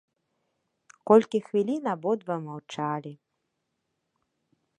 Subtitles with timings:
[1.11, 3.13] Колькі хвілін абодва маўчалі.